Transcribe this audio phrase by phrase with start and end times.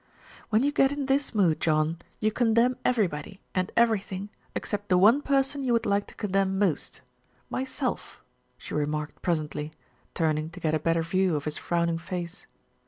[0.49, 5.21] "When you get in this mood, John, you condemn everybody and everything except the one
[5.21, 7.01] person you would like to condemn most,
[7.51, 8.23] myself,"
[8.57, 9.73] she remarked presently,
[10.15, 12.47] turning to get a better view of his frowning face.